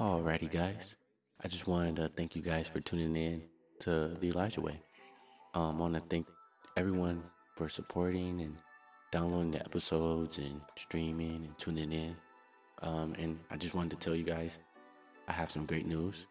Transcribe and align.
Alrighty, 0.00 0.48
guys. 0.48 0.94
I 1.42 1.48
just 1.48 1.66
wanted 1.66 1.96
to 1.96 2.08
thank 2.08 2.36
you 2.36 2.40
guys 2.40 2.68
for 2.68 2.78
tuning 2.78 3.16
in 3.16 3.42
to 3.80 4.16
the 4.20 4.28
Elijah 4.28 4.60
Way. 4.60 4.80
Um, 5.54 5.74
I 5.74 5.80
want 5.80 5.94
to 5.94 6.02
thank 6.08 6.28
everyone 6.76 7.20
for 7.56 7.68
supporting 7.68 8.40
and 8.40 8.54
downloading 9.10 9.50
the 9.50 9.58
episodes 9.58 10.38
and 10.38 10.60
streaming 10.76 11.46
and 11.46 11.58
tuning 11.58 11.90
in. 11.90 12.16
Um, 12.80 13.16
and 13.18 13.40
I 13.50 13.56
just 13.56 13.74
wanted 13.74 13.90
to 13.90 13.96
tell 13.96 14.14
you 14.14 14.22
guys 14.22 14.60
I 15.26 15.32
have 15.32 15.50
some 15.50 15.66
great 15.66 15.84
news. 15.84 16.26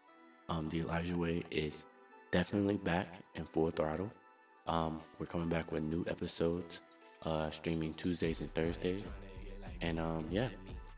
Um, 0.48 0.70
the 0.70 0.80
Elijah 0.80 1.18
Way 1.18 1.44
is 1.50 1.84
definitely 2.30 2.78
back 2.78 3.16
in 3.34 3.44
full 3.44 3.70
throttle. 3.70 4.10
Um, 4.66 5.02
we're 5.18 5.26
coming 5.26 5.50
back 5.50 5.70
with 5.72 5.82
new 5.82 6.06
episodes, 6.08 6.80
uh, 7.22 7.50
streaming 7.50 7.92
Tuesdays 7.92 8.40
and 8.40 8.50
Thursdays. 8.54 9.04
And 9.82 10.00
um, 10.00 10.24
yeah, 10.30 10.48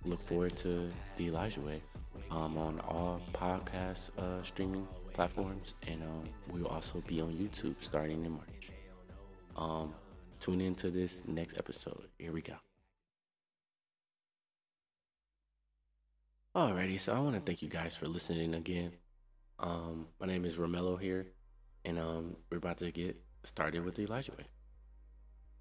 look 0.05 0.25
forward 0.29 0.57
to 0.59 0.89
the 1.17 1.27
Elijah 1.27 1.63
Way 1.63 1.83
um, 2.31 2.57
on 2.57 2.81
all 2.81 3.21
podcast 3.33 4.11
uh, 4.19 4.43
streaming 4.43 4.87
platforms, 5.13 5.75
and 5.89 6.03
um, 6.03 6.25
we'll 6.51 6.67
also 6.67 7.03
be 7.07 7.21
on 7.21 7.31
YouTube 7.31 7.77
starting 7.81 8.25
in 8.25 8.33
March. 8.33 8.71
Um, 9.57 9.95
tune 10.39 10.61
into 10.61 10.91
this 10.91 11.25
next 11.27 11.59
episode. 11.59 12.09
Here 12.19 12.33
we 12.33 12.43
go. 12.43 12.55
Alrighty, 16.55 16.99
so 16.99 17.13
I 17.13 17.21
want 17.21 17.37
to 17.37 17.41
thank 17.41 17.63
you 17.63 17.69
guys 17.69 17.97
for 17.97 18.07
listening 18.07 18.55
again. 18.55 18.93
Um, 19.59 20.07
my 20.21 20.27
name 20.27 20.45
is 20.45 20.57
Ramelo 20.57 21.01
here, 21.01 21.27
and 21.85 21.99
um, 21.99 22.37
we're 22.51 22.59
about 22.59 22.79
to 22.79 22.91
get 22.91 23.17
started 23.45 23.85
with 23.85 23.95
the 23.95 24.03
Elijah 24.03 24.33
Way. 24.33 24.47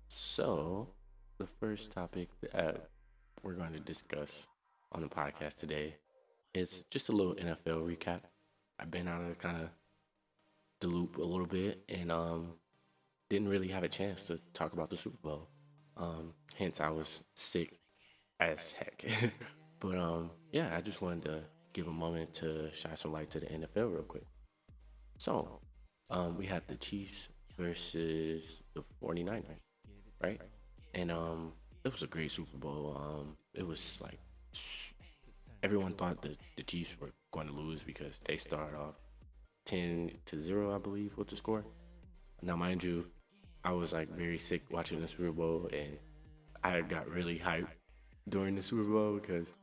So, 0.08 0.90
the 1.38 1.48
first 1.60 1.92
topic 1.92 2.30
that 2.54 2.90
we're 3.44 3.54
going 3.54 3.74
to 3.74 3.80
discuss 3.80 4.48
on 4.92 5.02
the 5.02 5.08
podcast 5.08 5.60
today 5.60 5.96
is 6.54 6.84
just 6.90 7.10
a 7.10 7.12
little 7.12 7.36
NFL 7.36 7.88
recap. 7.88 8.22
I've 8.80 8.92
been 8.92 9.08
out 9.08 9.22
of 9.22 9.38
kind 9.40 9.62
of 9.62 9.70
the 10.82 10.88
loop 10.88 11.18
a 11.18 11.22
little 11.22 11.46
bit 11.46 11.84
and 11.90 12.12
um, 12.12 12.54
didn't 13.30 13.50
really 13.50 13.68
have 13.68 13.84
a 13.84 13.90
chance 13.90 14.28
to 14.28 14.40
talk 14.54 14.74
about 14.74 14.90
the 14.90 14.98
Super 14.98 15.18
Bowl. 15.22 15.50
Um, 15.98 16.34
hence, 16.56 16.80
I 16.80 16.90
was 16.90 17.22
sick 17.36 17.80
as 18.40 18.72
heck. 18.72 19.04
but 19.80 19.98
um, 19.98 20.32
yeah, 20.52 20.76
I 20.76 20.82
just 20.82 21.02
wanted 21.02 21.26
to 21.26 21.44
give 21.74 21.88
a 21.88 21.92
moment 21.92 22.34
to 22.36 22.70
shine 22.74 22.96
some 22.96 23.12
light 23.12 23.30
to 23.32 23.40
the 23.40 23.48
NFL 23.48 23.94
real 23.94 24.04
quick. 24.04 24.26
So, 25.18 25.60
um, 26.10 26.38
we 26.38 26.46
had 26.46 26.64
the 26.68 26.76
Chiefs 26.76 27.28
versus 27.58 28.64
the 28.74 28.84
49ers, 29.04 29.44
right? 30.24 30.42
And 30.94 31.12
um, 31.12 31.54
it 31.84 31.92
was 31.92 32.02
a 32.02 32.08
great 32.08 32.32
Super 32.32 32.58
Bowl. 32.58 32.98
Um, 32.98 33.38
it 33.54 33.68
was 33.68 33.98
like 34.02 34.20
everyone 35.64 35.94
thought 35.94 36.22
that 36.22 36.38
the 36.58 36.64
Chiefs 36.64 36.94
were 37.00 37.12
going 37.32 37.48
to 37.48 37.54
lose 37.54 37.84
because 37.84 38.20
they 38.26 38.38
started 38.38 38.78
off 38.78 38.96
10 39.66 40.12
to 40.26 40.42
0, 40.42 40.74
I 40.74 40.78
believe, 40.78 41.18
with 41.18 41.28
the 41.28 41.36
score. 41.36 41.66
Now, 42.42 42.56
mind 42.56 42.84
you, 42.84 43.08
I 43.64 43.74
was 43.74 43.94
like 43.94 44.10
very 44.10 44.38
sick 44.38 44.64
watching 44.72 45.02
the 45.02 45.08
Super 45.08 45.32
Bowl 45.32 45.70
and 45.74 45.98
I 46.64 46.82
got 46.82 47.10
really 47.10 47.38
hyped 47.38 47.68
during 48.30 48.56
the 48.56 48.62
Super 48.62 48.84
Bowl 48.84 49.20
because 49.20 49.54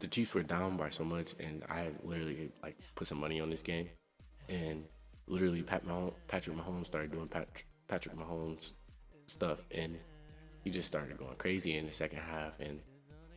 the 0.00 0.06
Chiefs 0.06 0.34
were 0.34 0.42
down 0.42 0.76
by 0.76 0.90
so 0.90 1.04
much 1.04 1.34
and 1.40 1.62
I 1.68 1.90
literally 2.02 2.50
like 2.62 2.78
put 2.94 3.08
some 3.08 3.18
money 3.18 3.40
on 3.40 3.50
this 3.50 3.62
game 3.62 3.88
and 4.48 4.84
literally 5.26 5.62
Pat 5.62 5.82
Patrick 6.28 6.56
Mahomes 6.56 6.86
started 6.86 7.12
doing 7.12 7.28
Pat, 7.28 7.48
Patrick 7.88 8.16
Mahomes 8.16 8.72
stuff 9.26 9.58
and 9.70 9.98
he 10.62 10.70
just 10.70 10.88
started 10.88 11.18
going 11.18 11.36
crazy 11.36 11.76
in 11.76 11.86
the 11.86 11.92
second 11.92 12.20
half 12.20 12.58
and 12.60 12.80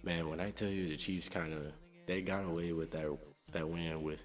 man, 0.03 0.29
when 0.29 0.39
I 0.39 0.51
tell 0.51 0.69
you 0.69 0.87
the 0.87 0.97
Chiefs 0.97 1.29
kind 1.29 1.53
of 1.53 1.71
they 2.05 2.21
got 2.21 2.45
away 2.45 2.73
with 2.73 2.91
that 2.91 3.07
that 3.51 3.67
win 3.67 4.03
with 4.03 4.19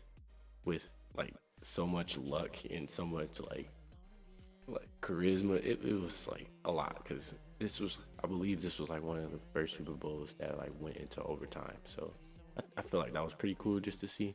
with 0.65 0.89
like 1.17 1.34
so 1.62 1.87
much 1.87 2.19
luck 2.19 2.57
and 2.71 2.91
so 2.91 3.07
much 3.07 3.41
like 3.51 3.71
like 4.67 4.89
charisma. 5.01 5.56
It, 5.65 5.81
it 5.84 6.00
was 6.00 6.28
like 6.28 6.49
a 6.65 6.71
lot 6.71 7.00
because 7.03 7.34
this 7.59 7.81
was 7.81 7.99
I 8.22 8.27
believe 8.27 8.62
this 8.62 8.78
was 8.78 8.88
like 8.88 9.03
one 9.03 9.19
of 9.19 9.33
the 9.33 9.38
first 9.53 9.77
Super 9.77 9.93
Bowls 9.93 10.34
that 10.38 10.59
like 10.59 10.72
went 10.81 10.97
into 10.97 11.22
overtime. 11.22 11.77
So 11.84 12.12
I, 12.56 12.62
I 12.78 12.83
feel 12.83 13.00
like 13.00 13.12
that 13.12 13.25
was 13.25 13.34
pretty 13.34 13.56
cool 13.59 13.81
just 13.81 14.00
to 14.00 14.09
see. 14.09 14.34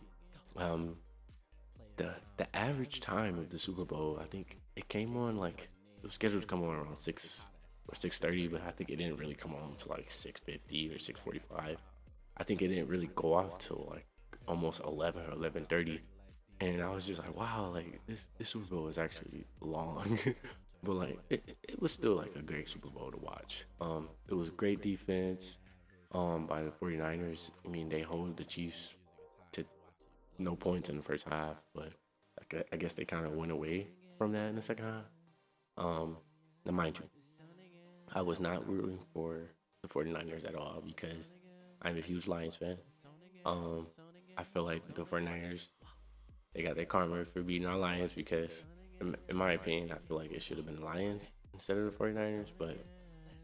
Um, 0.55 0.97
the 1.97 2.13
the 2.37 2.55
average 2.55 2.99
time 2.99 3.37
of 3.37 3.49
the 3.49 3.59
Super 3.59 3.85
Bowl, 3.85 4.19
I 4.21 4.25
think 4.25 4.57
it 4.75 4.87
came 4.87 5.17
on 5.17 5.37
like 5.37 5.69
it 5.97 6.03
was 6.03 6.13
scheduled 6.13 6.41
to 6.41 6.47
come 6.47 6.63
on 6.63 6.75
around 6.75 6.97
six 6.97 7.47
or 7.87 7.95
6:30, 7.95 8.51
but 8.51 8.61
I 8.65 8.71
think 8.71 8.89
it 8.89 8.97
didn't 8.97 9.17
really 9.17 9.35
come 9.35 9.55
on 9.55 9.75
to 9.77 9.89
like 9.89 10.09
6:50 10.09 10.95
or 10.95 10.99
6:45. 10.99 11.77
I 12.35 12.43
think 12.43 12.61
it 12.61 12.69
didn't 12.69 12.87
really 12.87 13.09
go 13.15 13.33
off 13.33 13.59
till 13.59 13.87
like 13.91 14.05
almost 14.47 14.81
11 14.81 15.21
or 15.25 15.35
11:30, 15.35 15.99
and 16.59 16.81
I 16.81 16.89
was 16.89 17.05
just 17.05 17.19
like, 17.19 17.35
wow, 17.35 17.71
like 17.73 18.01
this 18.07 18.27
this 18.37 18.49
Super 18.49 18.75
Bowl 18.75 18.83
was 18.83 18.97
actually 18.97 19.45
long, 19.61 20.19
but 20.83 20.93
like 20.93 21.19
it, 21.29 21.57
it 21.63 21.81
was 21.81 21.91
still 21.91 22.15
like 22.15 22.35
a 22.35 22.41
great 22.41 22.69
Super 22.69 22.89
Bowl 22.89 23.11
to 23.11 23.17
watch. 23.17 23.65
Um, 23.81 24.09
it 24.27 24.33
was 24.33 24.49
great 24.49 24.81
defense 24.81 25.57
um 26.11 26.45
by 26.47 26.61
the 26.63 26.69
49ers. 26.71 27.51
I 27.65 27.69
mean, 27.69 27.89
they 27.89 28.01
hold 28.01 28.37
the 28.37 28.43
Chiefs 28.43 28.93
to 29.53 29.65
no 30.37 30.55
points 30.55 30.89
in 30.89 30.97
the 30.97 31.03
first 31.03 31.27
half, 31.27 31.57
but 31.73 31.93
I 32.71 32.77
guess 32.77 32.93
they 32.93 33.05
kind 33.05 33.25
of 33.25 33.33
went 33.33 33.51
away 33.51 33.87
from 34.17 34.31
that 34.33 34.49
in 34.49 34.55
the 34.55 34.61
second 34.61 34.85
half. 34.85 35.05
Um, 35.77 36.17
now 36.65 36.71
mind 36.71 36.99
you, 36.99 37.05
I 38.15 38.21
was 38.21 38.39
not 38.39 38.67
rooting 38.69 38.99
for 39.11 39.49
the 39.81 39.87
49ers 39.87 40.47
at 40.47 40.53
all 40.53 40.83
because 40.85 41.31
I'm 41.81 41.97
a 41.97 42.01
huge 42.01 42.27
Lions 42.27 42.55
fan. 42.55 42.77
Um, 43.43 43.87
I 44.37 44.43
feel 44.43 44.63
like 44.63 44.81
the 44.93 45.03
49ers, 45.03 45.69
they 46.53 46.61
got 46.61 46.75
their 46.75 46.85
karma 46.85 47.25
for 47.25 47.41
beating 47.41 47.67
our 47.67 47.77
Lions 47.77 48.11
because, 48.11 48.65
in, 49.01 49.15
in 49.29 49.35
my 49.35 49.53
opinion, 49.53 49.91
I 49.91 49.97
feel 50.07 50.17
like 50.17 50.31
it 50.31 50.43
should 50.43 50.57
have 50.57 50.65
been 50.67 50.79
the 50.79 50.85
Lions 50.85 51.31
instead 51.55 51.77
of 51.77 51.85
the 51.85 52.03
49ers. 52.03 52.49
But 52.57 52.77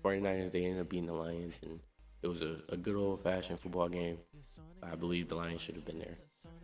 49ers, 0.03 0.52
they 0.52 0.66
ended 0.66 0.81
up 0.81 0.90
beating 0.90 1.08
the 1.08 1.13
Lions, 1.13 1.59
and 1.63 1.79
it 2.22 2.28
was 2.28 2.44
a, 2.44 2.58
a 2.69 2.78
good 2.78 2.96
old 2.96 3.22
fashioned 3.24 3.59
football 3.59 3.90
game. 3.90 4.19
I 4.84 4.96
believe 4.96 5.29
the 5.29 5.35
Lions 5.35 5.62
should 5.62 5.75
have 5.75 5.85
been 5.85 6.00
there. 6.00 6.18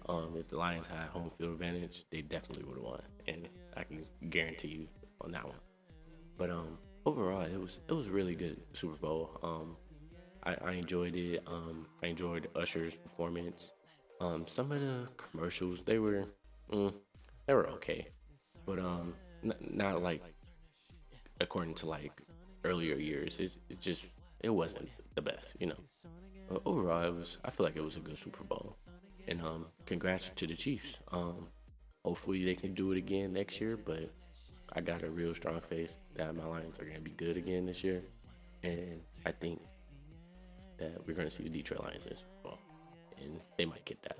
Um, 0.08 0.36
if 0.38 0.48
the 0.50 0.58
Lions 0.58 0.86
had 0.86 1.08
home 1.08 1.32
field 1.32 1.54
advantage, 1.54 2.06
they 2.12 2.22
definitely 2.22 2.66
would 2.66 2.78
have 2.78 2.86
won, 2.86 3.02
and 3.28 3.50
I 3.76 3.84
can 3.84 4.06
guarantee 4.30 4.68
you 4.68 4.88
on 5.22 5.32
that 5.32 5.44
one. 5.44 5.58
But 6.38 6.52
um, 6.52 6.78
overall, 7.06 7.42
it 7.42 7.60
was 7.60 7.80
it 7.88 7.94
was 7.94 8.10
really 8.10 8.36
good 8.36 8.58
Super 8.74 8.98
Bowl. 8.98 9.40
Um, 9.44 9.78
I, 10.44 10.56
I 10.64 10.72
enjoyed 10.74 11.16
it. 11.16 11.44
Um, 11.48 11.88
I 12.04 12.08
enjoyed 12.08 12.50
Usher's 12.56 12.96
performance. 12.96 13.72
Um, 14.22 14.48
some 14.48 14.72
of 14.72 14.82
the 14.82 15.08
commercials 15.18 15.82
they 15.84 16.00
were 16.00 16.26
mm, 16.72 16.94
they 17.48 17.54
were 17.54 17.68
okay, 17.70 18.08
but 18.66 18.80
um, 18.80 19.14
n- 19.44 19.54
not 19.60 20.02
like 20.02 20.22
according 21.42 21.76
to 21.76 21.86
like 21.88 22.14
earlier 22.64 22.96
years. 22.96 23.40
It, 23.40 23.58
it 23.70 23.82
just 23.82 24.06
it 24.42 24.50
wasn't 24.50 24.90
the 25.16 25.22
best, 25.22 25.56
you 25.60 25.68
know. 25.68 25.80
But 26.48 26.62
overall, 26.66 27.04
it 27.04 27.14
was. 27.14 27.38
I 27.44 27.50
feel 27.50 27.66
like 27.66 27.76
it 27.76 27.84
was 27.84 27.98
a 27.98 28.02
good 28.02 28.18
Super 28.18 28.44
Bowl, 28.44 28.78
and 29.28 29.42
um, 29.42 29.66
congrats 29.86 30.30
to 30.30 30.48
the 30.48 30.56
Chiefs. 30.56 31.00
Um, 31.12 31.48
hopefully 32.04 32.46
they 32.46 32.56
can 32.56 32.74
do 32.74 32.92
it 32.92 32.98
again 32.98 33.34
next 33.34 33.60
year, 33.60 33.78
but 33.78 34.12
I 34.74 34.82
got 34.82 35.04
a 35.04 35.10
real 35.10 35.34
strong 35.34 35.62
faith 35.62 35.96
that 36.16 36.36
my 36.36 36.46
Lions 36.46 36.80
are 36.80 36.84
going 36.86 36.98
to 36.98 37.02
be 37.02 37.12
good 37.12 37.38
again 37.38 37.66
this 37.66 37.84
year, 37.84 38.04
and 38.64 39.02
I 39.26 39.32
think 39.32 39.62
that 40.78 41.08
we're 41.08 41.14
going 41.14 41.30
to 41.30 41.34
see 41.34 41.44
the 41.44 41.50
Detroit 41.50 41.82
Lions 41.82 42.06
this 42.06 42.24
fall, 42.44 42.60
and 43.22 43.40
they 43.58 43.66
might 43.66 43.86
get 43.86 44.02
that. 44.04 44.20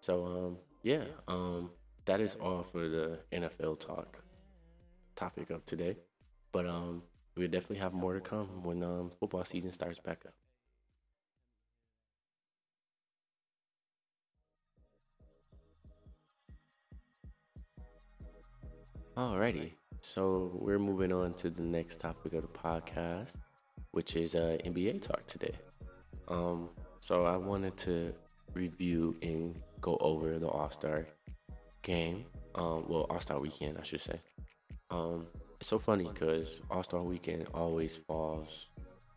So 0.00 0.24
um, 0.24 0.56
yeah, 0.82 1.04
um, 1.28 1.70
that 2.04 2.20
is 2.20 2.36
all 2.36 2.62
for 2.62 2.88
the 2.88 3.18
NFL 3.32 3.80
talk 3.80 4.22
topic 5.16 5.50
of 5.50 5.64
today, 5.64 5.96
but 6.52 6.66
um, 6.66 7.02
we'll 7.36 7.48
definitely 7.48 7.78
have 7.78 7.92
more 7.92 8.14
to 8.14 8.20
come 8.20 8.62
when 8.62 8.82
um, 8.82 9.10
football 9.18 9.44
season 9.44 9.72
starts 9.72 9.98
back 9.98 10.22
up. 10.26 10.34
Alrighty, 19.16 19.72
so 20.06 20.52
we're 20.54 20.78
moving 20.78 21.12
on 21.12 21.34
to 21.34 21.50
the 21.50 21.62
next 21.62 22.00
topic 22.00 22.32
of 22.34 22.42
the 22.42 22.48
podcast, 22.48 23.32
which 23.90 24.14
is 24.14 24.36
uh, 24.36 24.56
NBA 24.64 25.02
talk 25.02 25.26
today. 25.26 25.56
Um, 26.28 26.70
so 27.00 27.26
I 27.26 27.36
wanted 27.36 27.76
to 27.78 28.14
review 28.54 29.16
and 29.20 29.60
go 29.80 29.98
over 30.00 30.38
the 30.38 30.46
All 30.46 30.70
Star 30.70 31.08
game. 31.82 32.24
Um, 32.54 32.84
well, 32.88 33.06
All 33.10 33.18
Star 33.18 33.40
weekend, 33.40 33.78
I 33.78 33.82
should 33.82 34.00
say. 34.00 34.20
Um, 34.92 35.26
it's 35.58 35.68
so 35.68 35.80
funny 35.80 36.04
because 36.04 36.60
All 36.70 36.84
Star 36.84 37.02
weekend 37.02 37.48
always 37.52 37.96
falls 37.96 38.70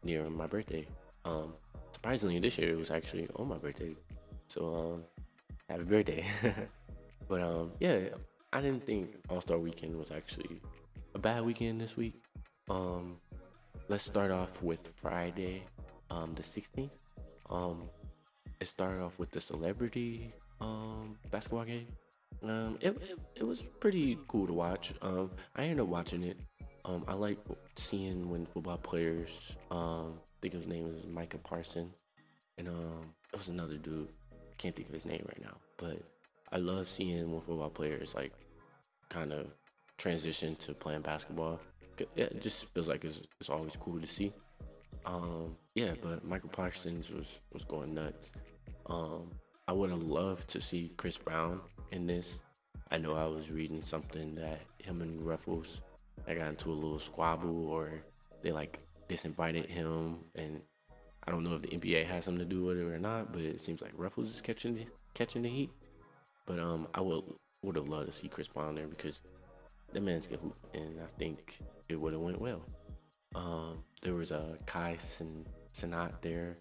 near 0.04 0.28
my 0.28 0.48
birthday. 0.48 0.88
Um, 1.24 1.54
surprisingly, 1.92 2.40
this 2.40 2.58
year 2.58 2.72
it 2.72 2.80
was 2.80 2.90
actually 2.90 3.28
on 3.36 3.48
my 3.48 3.60
birthday. 3.60 3.94
So, 4.48 4.76
um, 4.76 5.04
happy 5.70 5.84
birthday. 5.84 6.26
but 7.28 7.42
um, 7.42 7.74
yeah, 7.80 8.00
I 8.52 8.62
didn't 8.62 8.88
think 8.88 9.14
All 9.30 9.40
Star 9.40 9.60
Weekend 9.60 9.96
was 9.96 10.10
actually 10.10 10.60
a 11.16 11.20
bad 11.20 11.44
weekend 11.44 11.82
this 11.82 11.98
week. 11.98 12.22
Um, 12.70 13.18
let's 13.88 14.04
start 14.04 14.32
off 14.32 14.62
with 14.62 14.94
Friday, 14.96 15.64
um, 16.10 16.34
the 16.36 16.44
16th. 16.44 16.90
Um, 17.50 17.90
it 18.60 18.68
started 18.68 19.02
off 19.02 19.18
with 19.18 19.32
the 19.32 19.42
celebrity 19.42 20.34
um, 20.62 21.18
basketball 21.32 21.66
game. 21.66 21.88
Um, 22.44 22.78
it, 22.80 22.90
it, 23.02 23.20
it 23.36 23.44
was 23.44 23.62
pretty 23.62 24.18
cool 24.28 24.48
to 24.48 24.54
watch. 24.54 24.94
Um, 25.02 25.32
I 25.56 25.64
ended 25.64 25.82
up 25.82 25.88
watching 25.88 26.24
it. 26.24 26.38
Um, 26.86 27.04
I 27.08 27.14
like 27.14 27.40
seeing 27.76 28.30
when 28.30 28.46
football 28.46 28.78
players. 28.78 29.58
Um, 29.72 30.14
I 30.18 30.38
think 30.42 30.54
his 30.54 30.68
name 30.68 30.88
is 30.88 31.06
Micah 31.06 31.38
Parsons, 31.38 31.94
and 32.58 32.70
um, 32.70 33.14
it 33.34 33.38
was 33.38 33.50
another 33.50 33.78
dude. 33.78 34.08
Can't 34.58 34.76
think 34.76 34.88
of 34.88 34.94
his 34.94 35.06
name 35.06 35.26
right 35.28 35.42
now, 35.42 35.58
but 35.78 36.02
I 36.52 36.58
love 36.58 36.90
seeing 36.90 37.32
when 37.32 37.42
football 37.42 37.70
players 37.70 38.16
like 38.16 38.34
kind 39.10 39.34
of 39.34 39.48
transition 40.00 40.56
to 40.56 40.74
playing 40.74 41.02
basketball. 41.02 41.60
It 42.16 42.42
just 42.42 42.66
feels 42.74 42.88
like 42.88 43.04
it's, 43.04 43.22
it's 43.40 43.50
always 43.50 43.76
cool 43.76 44.00
to 44.00 44.08
see. 44.08 44.32
Um, 45.06 45.56
yeah, 45.76 45.94
but 46.02 46.26
Michael 46.26 46.50
Parsons 46.50 47.12
was 47.12 47.40
was 47.54 47.64
going 47.66 47.94
nuts. 47.94 48.32
Um, 48.88 49.30
I 49.68 49.74
would 49.74 49.92
have 49.92 50.02
loved 50.02 50.48
to 50.50 50.62
see 50.62 50.92
Chris 50.98 51.18
Brown 51.18 51.62
in 51.92 52.08
this. 52.08 52.40
I 52.90 52.98
know 52.98 53.16
I 53.16 53.26
was 53.26 53.52
reading 53.52 53.84
something 53.84 54.34
that 54.36 54.62
him 54.80 55.02
and 55.02 55.24
Ruffles 55.24 55.82
I 56.28 56.34
got 56.34 56.48
into 56.48 56.72
a 56.72 56.74
little 56.74 57.00
squabble 57.00 57.68
or 57.68 57.92
they 58.42 58.52
like 58.52 58.80
disinvited 59.08 59.68
him 59.68 60.20
and 60.36 60.62
I 61.28 61.32
don't 61.32 61.44
know 61.44 61.56
if 61.56 61.62
the 61.62 61.70
NBA 61.70 62.06
has 62.06 62.26
something 62.26 62.48
to 62.48 62.56
do 62.56 62.66
with 62.66 62.78
it 62.78 62.84
or 62.84 62.98
not, 62.98 63.32
but 63.32 63.42
it 63.42 63.60
seems 63.60 63.82
like 63.82 63.92
Ruffles 63.96 64.30
is 64.30 64.42
catching 64.42 64.76
the, 64.76 64.88
catching 65.14 65.42
the 65.42 65.50
heat. 65.50 65.70
But 66.46 66.60
um, 66.60 66.88
I 66.94 67.02
would 67.02 67.24
would 67.62 67.76
have 67.76 67.90
loved 67.90 68.08
to 68.08 68.14
see 68.14 68.30
Chris 68.30 68.48
Brown 68.48 68.76
there 68.76 68.88
because 68.88 69.20
the 69.94 70.02
man's 70.02 70.28
can 70.28 70.40
hoop, 70.40 70.56
and 70.74 71.00
I 71.02 71.08
think 71.18 71.60
it 71.88 71.96
would 71.96 72.14
have 72.14 72.22
went 72.22 72.40
well. 72.40 72.62
Um, 73.36 73.84
there 74.02 74.14
was 74.16 74.32
a 74.32 74.58
Kai 74.66 74.98
Sin- 74.98 75.46
Cenat 75.74 76.22
there. 76.22 76.58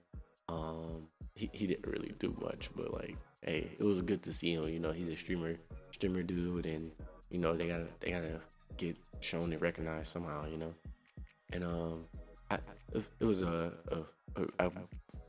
Um, 0.48 1.08
he, 1.34 1.50
he 1.52 1.66
didn't 1.66 1.86
really 1.86 2.14
do 2.18 2.36
much, 2.40 2.70
but 2.74 2.92
like, 2.92 3.16
hey, 3.42 3.70
it 3.78 3.84
was 3.84 4.02
good 4.02 4.22
to 4.24 4.32
see 4.32 4.52
him. 4.52 4.68
You 4.68 4.80
know, 4.80 4.92
he's 4.92 5.08
a 5.08 5.16
streamer, 5.16 5.56
streamer 5.92 6.22
dude, 6.22 6.66
and 6.66 6.90
you 7.30 7.38
know 7.38 7.56
they 7.56 7.68
gotta 7.68 7.86
they 8.00 8.10
gotta 8.10 8.40
get 8.76 8.96
shown 9.20 9.52
and 9.52 9.62
recognized 9.62 10.12
somehow. 10.12 10.46
You 10.46 10.58
know, 10.58 10.74
and 11.52 11.64
um, 11.64 12.04
I, 12.50 12.58
it 13.20 13.24
was 13.24 13.42
a, 13.42 13.72
a, 13.88 14.42
a, 14.42 14.66
a 14.66 14.72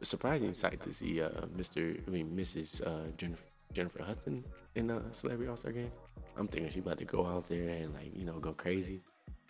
surprising 0.02 0.54
sight 0.54 0.82
to 0.82 0.94
see 0.94 1.22
uh, 1.22 1.30
Mr. 1.58 2.02
I 2.08 2.10
mean 2.10 2.30
Mrs. 2.36 2.86
Uh, 2.86 3.12
Jennifer, 3.18 3.44
Jennifer 3.74 4.04
Hudson 4.04 4.46
in 4.76 4.88
the 4.88 5.02
Celebrity 5.12 5.50
All 5.50 5.58
Star 5.58 5.72
game. 5.72 5.92
I'm 6.38 6.48
thinking 6.48 6.72
she 6.72 6.80
about 6.80 7.00
to 7.00 7.06
go 7.06 7.26
out 7.26 7.48
there 7.48 7.70
and 7.70 7.94
like 7.94 8.16
you 8.16 8.26
know 8.26 8.40
go 8.40 8.54
crazy. 8.54 9.02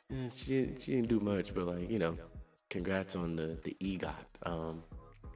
And 0.10 0.32
she 0.32 0.74
she 0.80 0.94
didn't 0.94 1.10
do 1.10 1.20
much, 1.20 1.54
but 1.54 1.68
like 1.68 1.90
you 1.90 2.00
know, 2.00 2.18
congrats 2.70 3.16
on 3.16 3.36
the 3.36 3.58
the 3.64 3.76
EGOT. 3.82 4.14
Um, 4.44 4.84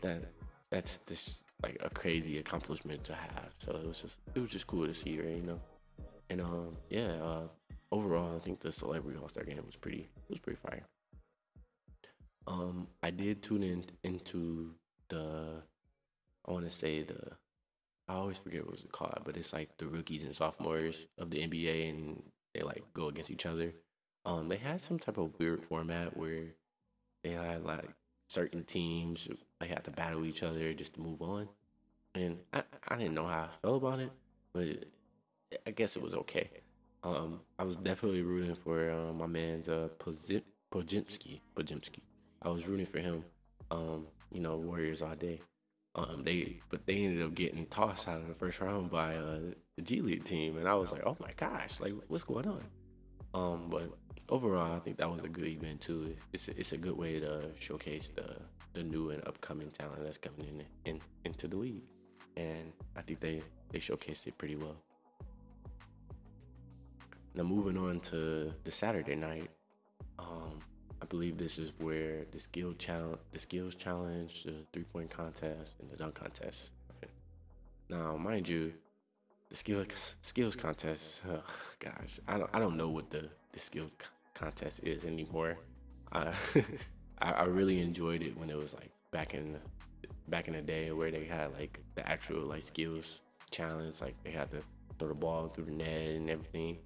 that 0.02 0.24
that's 0.70 1.00
just 1.08 1.44
like 1.62 1.78
a 1.82 1.90
crazy 1.90 2.40
accomplishment 2.40 3.04
to 3.06 3.14
have. 3.14 3.54
So 3.58 3.72
it 3.76 3.88
was 3.88 4.02
just 4.02 4.18
it 4.34 4.40
was 4.40 4.50
just 4.50 4.68
cool 4.68 4.88
to 4.88 4.94
see 4.94 5.16
her, 5.18 5.30
you 5.30 5.44
know. 5.44 5.60
And 6.30 6.42
um, 6.42 6.78
yeah, 6.90 7.14
uh, 7.22 7.48
overall, 7.92 8.36
I 8.36 8.40
think 8.40 8.60
the 8.60 8.72
Celebrity 8.72 9.20
All 9.22 9.30
Star 9.30 9.44
game 9.44 9.64
was 9.66 9.76
pretty 9.76 10.10
was 10.30 10.40
pretty 10.40 10.60
fire. 10.60 10.84
Um, 12.46 12.88
I 13.02 13.12
did 13.12 13.42
tune 13.42 13.64
in 13.64 13.86
into 14.04 14.72
the 15.10 15.62
I 16.46 16.52
want 16.52 16.66
to 16.66 16.72
say 16.72 17.04
the 17.04 17.32
I 18.08 18.16
always 18.16 18.38
forget 18.38 18.66
what 18.66 18.76
it 18.76 18.84
was 18.84 18.92
called, 18.92 19.22
but 19.24 19.38
it's 19.38 19.54
like 19.54 19.78
the 19.78 19.88
rookies 19.88 20.24
and 20.24 20.36
sophomores 20.36 21.08
of 21.18 21.30
the 21.30 21.40
NBA, 21.48 21.90
and 21.90 22.24
they 22.54 22.62
like 22.62 22.84
go 22.94 23.08
against 23.08 23.32
each 23.32 23.46
other. 23.46 23.74
Um, 24.26 24.50
they 24.50 24.58
had 24.58 24.82
some 24.82 25.00
type 25.00 25.18
of 25.18 25.38
weird 25.40 25.64
format 25.64 26.18
where 26.18 26.54
they 27.24 27.32
had 27.32 27.64
like 27.64 27.90
certain 28.28 28.64
teams 28.64 29.28
they 29.60 29.68
had 29.68 29.84
to 29.84 29.92
battle 29.92 30.26
each 30.26 30.44
other 30.44 30.74
just 30.74 30.96
to 30.96 31.02
move 31.02 31.22
on, 31.22 31.48
and 32.16 32.40
I 32.52 32.64
I 32.88 32.98
didn't 32.98 33.16
know 33.16 33.28
how 33.28 33.44
I 33.44 33.50
felt 33.62 33.84
about 33.84 34.00
it, 34.00 34.12
but 34.54 34.86
I 35.66 35.72
guess 35.72 35.96
it 35.96 36.02
was 36.02 36.14
okay. 36.14 36.50
Um, 37.04 37.42
I 37.60 37.64
was 37.64 37.76
definitely 37.78 38.22
rooting 38.22 38.56
for 38.56 38.92
uh, 38.92 39.14
my 39.14 39.28
man's 39.28 39.68
uh, 39.68 39.90
Podziemski. 40.00 41.42
Podziemski. 41.56 42.00
I 42.42 42.50
was 42.50 42.68
rooting 42.68 42.86
for 42.86 43.00
him. 43.00 43.24
Um, 43.72 44.08
you 44.32 44.40
know, 44.40 44.58
Warriors 44.58 45.02
all 45.02 45.16
day. 45.16 45.40
Um, 45.96 46.24
they 46.24 46.60
but 46.70 46.86
they 46.88 47.04
ended 47.04 47.24
up 47.24 47.36
getting 47.36 47.68
tossed 47.68 48.08
out 48.08 48.22
of 48.22 48.28
the 48.28 48.34
first 48.34 48.60
round 48.60 48.90
by 48.90 49.16
uh, 49.16 49.40
the 49.76 49.82
G 49.84 50.02
League 50.02 50.24
team, 50.24 50.58
and 50.58 50.68
I 50.68 50.74
was 50.74 50.92
like, 50.92 51.04
oh 51.06 51.16
my 51.20 51.32
gosh, 51.38 51.80
like 51.80 51.94
what's 52.08 52.24
going 52.24 52.48
on? 52.48 52.64
Um, 53.36 53.68
but 53.70 53.90
overall, 54.30 54.76
I 54.76 54.80
think 54.80 54.98
that 54.98 55.10
was 55.10 55.24
a 55.24 55.30
good 55.30 55.46
event 55.48 55.82
too. 55.82 56.16
It's 56.32 56.48
it's 56.50 56.72
a 56.72 56.78
good 56.78 56.98
way 56.98 57.20
to 57.20 57.52
showcase 57.60 58.10
the 58.10 58.38
the 58.74 58.82
new 58.82 59.12
and 59.12 59.26
upcoming 59.28 59.70
talent 59.70 60.04
that's 60.04 60.18
coming 60.18 60.48
in, 60.86 60.92
in 60.92 61.02
into 61.26 61.48
the 61.48 61.58
league, 61.58 61.84
and 62.38 62.74
I 62.96 63.02
think 63.02 63.20
they 63.20 63.42
they 63.70 63.80
showcased 63.80 64.26
it 64.26 64.38
pretty 64.38 64.56
well. 64.56 64.78
Now 67.36 67.44
moving 67.44 67.78
on 67.78 68.00
to 68.02 68.54
the 68.64 68.72
Saturday 68.72 69.16
night, 69.16 69.50
I 71.04 71.06
believe 71.06 71.38
this 71.38 71.60
is 71.60 71.74
where 71.80 72.24
the 72.32 72.40
skill 72.40 72.74
challenge, 72.78 73.20
the 73.34 73.40
skills 73.40 73.76
challenge, 73.76 74.44
the 74.44 74.54
three 74.72 74.84
point 74.84 75.10
contest, 75.10 75.76
and 75.82 75.90
the 75.90 75.98
dunk 75.98 76.16
contest. 76.16 76.72
Now, 77.90 78.16
mind 78.16 78.48
you, 78.48 78.72
the 79.50 79.58
skills 79.58 80.16
skills 80.22 80.56
contest. 80.56 81.22
Oh, 81.30 81.44
gosh, 81.80 82.22
I 82.26 82.38
don't 82.38 82.50
I 82.54 82.60
don't 82.60 82.78
know 82.78 82.88
what 82.88 83.10
the 83.10 83.30
the 83.52 83.60
skills 83.60 83.92
contest 84.34 84.80
is 84.84 85.04
anymore. 85.04 85.58
I, 86.14 86.32
I 87.20 87.44
really 87.44 87.82
enjoyed 87.82 88.22
it 88.22 88.38
when 88.38 88.50
it 88.50 88.56
was 88.56 88.74
like 88.74 88.92
back 89.12 89.34
in 89.34 89.58
back 90.30 90.48
in 90.48 90.54
the 90.54 90.62
day 90.62 90.94
where 90.94 91.12
they 91.12 91.26
had 91.26 91.52
like 91.52 91.82
the 91.96 92.10
actual 92.10 92.44
like 92.44 92.64
skills 92.64 93.20
challenge, 93.52 94.00
like 94.00 94.16
they 94.24 94.32
had 94.32 94.50
to 94.52 94.62
throw 94.98 95.10
the 95.10 95.14
ball 95.14 95.50
through 95.50 95.66
the 95.66 95.72
net 95.72 96.12
and 96.12 96.30
everything. 96.30 96.78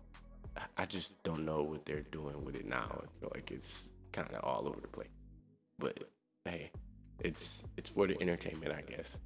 I 0.76 0.86
just 0.86 1.22
don't 1.22 1.46
know 1.46 1.62
what 1.62 1.86
they're 1.86 2.08
doing 2.12 2.44
with 2.44 2.56
it 2.56 2.66
now. 2.66 3.04
I 3.04 3.20
feel 3.20 3.32
like 3.36 3.52
it's 3.52 3.92
kind 4.18 4.34
of 4.34 4.44
all 4.44 4.68
over 4.68 4.82
the 4.82 4.88
place. 4.88 5.10
But 5.80 6.04
hey, 6.46 6.72
it's 7.20 7.64
it's 7.78 7.90
for 7.90 8.08
the 8.08 8.20
entertainment, 8.22 8.74
I 8.74 8.82
guess. 8.82 9.20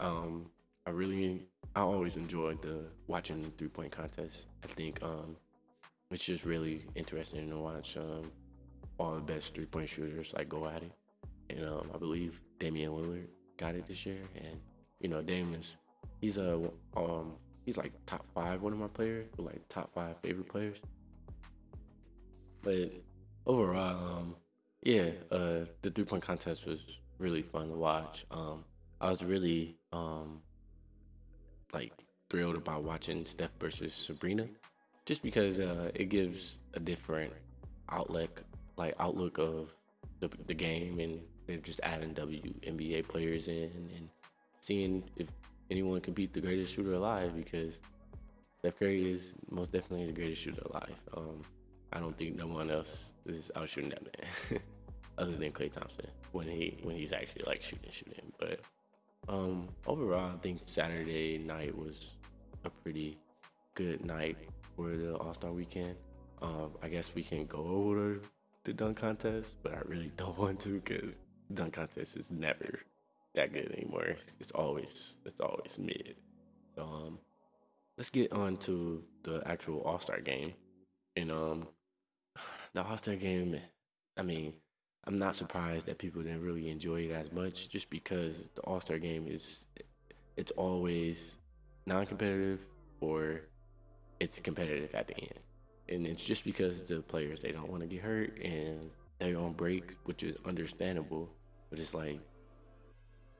Um, 0.00 0.50
I 0.86 0.90
really, 0.90 1.46
I 1.74 1.80
always 1.80 2.16
enjoyed 2.16 2.62
the 2.62 2.84
watching 3.06 3.42
the 3.42 3.50
three 3.50 3.68
point 3.68 3.92
contest. 3.92 4.46
I 4.64 4.66
think 4.66 5.02
um, 5.02 5.36
it's 6.10 6.24
just 6.24 6.44
really 6.44 6.84
interesting 6.94 7.48
to 7.50 7.58
watch 7.58 7.96
um, 7.96 8.30
all 8.98 9.14
the 9.14 9.20
best 9.20 9.54
three 9.54 9.66
point 9.66 9.88
shooters 9.88 10.34
like 10.36 10.48
go 10.48 10.66
at 10.66 10.82
it. 10.82 10.92
And 11.50 11.64
um, 11.64 11.90
I 11.94 11.98
believe 11.98 12.40
Damian 12.58 12.92
Lillard 12.92 13.28
got 13.56 13.74
it 13.74 13.86
this 13.86 14.04
year, 14.04 14.18
and 14.36 14.58
you 15.00 15.08
know 15.08 15.22
Damian's 15.22 15.76
he's 16.20 16.38
a 16.38 16.60
um 16.96 17.34
he's 17.64 17.76
like 17.76 17.92
top 18.06 18.26
five 18.34 18.62
one 18.62 18.72
of 18.72 18.78
my 18.78 18.88
players, 18.88 19.28
like 19.38 19.68
top 19.68 19.92
five 19.94 20.16
favorite 20.18 20.48
players. 20.48 20.78
But 22.62 22.90
overall, 23.46 24.18
um, 24.18 24.36
yeah, 24.82 25.10
uh, 25.30 25.60
the 25.82 25.90
three 25.94 26.04
point 26.04 26.22
contest 26.22 26.66
was 26.66 26.84
really 27.18 27.42
fun 27.42 27.68
to 27.68 27.76
watch. 27.76 28.26
Um, 28.30 28.64
I 29.00 29.08
was 29.08 29.24
really 29.24 29.76
um, 29.92 30.40
like 31.72 31.92
thrilled 32.28 32.56
about 32.56 32.82
watching 32.82 33.24
Steph 33.24 33.50
versus 33.58 33.94
Sabrina, 33.94 34.46
just 35.04 35.22
because 35.22 35.58
uh, 35.58 35.90
it 35.94 36.08
gives 36.08 36.58
a 36.74 36.80
different 36.80 37.32
outlook, 37.88 38.42
like 38.76 38.94
outlook 38.98 39.38
of 39.38 39.74
the, 40.20 40.30
the 40.46 40.54
game, 40.54 40.98
and 41.00 41.20
they're 41.46 41.58
just 41.58 41.80
adding 41.82 42.14
WNBA 42.14 43.06
players 43.06 43.48
in 43.48 43.70
and 43.96 44.08
seeing 44.60 45.04
if 45.16 45.28
anyone 45.70 46.00
can 46.00 46.14
beat 46.14 46.32
the 46.32 46.40
greatest 46.40 46.74
shooter 46.74 46.94
alive 46.94 47.36
because 47.36 47.80
Steph 48.58 48.78
Curry 48.78 49.10
is 49.10 49.36
most 49.50 49.72
definitely 49.72 50.06
the 50.06 50.12
greatest 50.12 50.42
shooter 50.42 50.62
alive. 50.70 50.94
Um, 51.16 51.42
I 51.92 52.00
don't 52.00 52.16
think 52.16 52.36
no 52.36 52.46
one 52.46 52.70
else 52.70 53.12
is 53.26 53.50
out 53.54 53.68
shooting 53.68 53.90
that 53.90 54.02
man, 54.02 54.60
other 55.18 55.32
than 55.32 55.52
Klay 55.52 55.72
Thompson 55.72 56.06
when 56.32 56.48
he 56.48 56.78
when 56.82 56.96
he's 56.96 57.12
actually 57.12 57.44
like 57.46 57.62
shooting 57.62 57.90
shooting. 57.90 58.32
But 58.38 58.60
um, 59.28 59.68
overall, 59.86 60.32
I 60.34 60.38
think 60.38 60.60
Saturday 60.64 61.38
night 61.38 61.76
was 61.76 62.16
a 62.64 62.70
pretty 62.70 63.18
good 63.74 64.04
night 64.04 64.36
for 64.76 64.90
the 64.90 65.14
All 65.16 65.34
Star 65.34 65.52
Weekend. 65.52 65.96
Um, 66.42 66.72
I 66.82 66.88
guess 66.88 67.14
we 67.14 67.22
can 67.22 67.46
go 67.46 67.58
over 67.58 68.20
the 68.64 68.72
dunk 68.72 68.98
contest, 68.98 69.56
but 69.62 69.72
I 69.74 69.80
really 69.86 70.12
don't 70.16 70.36
want 70.38 70.60
to 70.60 70.80
because 70.80 71.18
dunk 71.54 71.74
contest 71.74 72.16
is 72.16 72.30
never 72.30 72.80
that 73.34 73.52
good 73.52 73.72
anymore. 73.72 74.16
It's 74.40 74.50
always 74.52 75.16
it's 75.24 75.40
always 75.40 75.78
mid. 75.78 76.16
So 76.74 76.82
um, 76.82 77.18
let's 77.96 78.10
get 78.10 78.32
on 78.32 78.56
to 78.58 79.02
the 79.22 79.42
actual 79.46 79.80
All 79.80 79.98
Star 79.98 80.20
game. 80.20 80.52
And 81.16 81.30
um, 81.30 81.68
the 82.76 82.84
All 82.84 82.98
Star 82.98 83.16
game, 83.16 83.58
I 84.18 84.22
mean, 84.22 84.52
I'm 85.04 85.16
not 85.16 85.34
surprised 85.34 85.86
that 85.86 85.96
people 85.96 86.22
didn't 86.22 86.42
really 86.42 86.68
enjoy 86.68 87.00
it 87.02 87.10
as 87.10 87.32
much, 87.32 87.70
just 87.70 87.88
because 87.88 88.50
the 88.54 88.60
All 88.62 88.80
Star 88.80 88.98
game 88.98 89.26
is 89.26 89.66
it's 90.36 90.50
always 90.52 91.38
non-competitive 91.86 92.66
or 93.00 93.40
it's 94.20 94.40
competitive 94.40 94.94
at 94.94 95.08
the 95.08 95.16
end, 95.18 95.40
and 95.88 96.06
it's 96.06 96.22
just 96.22 96.44
because 96.44 96.86
the 96.86 97.00
players 97.00 97.40
they 97.40 97.50
don't 97.50 97.70
want 97.70 97.80
to 97.80 97.88
get 97.88 98.02
hurt 98.02 98.38
and 98.44 98.90
they're 99.18 99.38
on 99.38 99.54
break, 99.54 99.96
which 100.04 100.22
is 100.22 100.36
understandable. 100.44 101.30
But 101.70 101.78
it's 101.78 101.94
like, 101.94 102.20